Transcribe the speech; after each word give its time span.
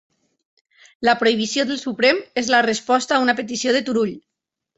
La 1.07 1.13
prohibició 1.19 1.65
del 1.71 1.79
Suprem 1.81 2.23
és 2.43 2.49
la 2.55 2.63
resposta 2.69 3.19
a 3.19 3.21
una 3.27 3.37
petició 3.43 3.77
de 3.79 3.85
Turull 3.93 4.17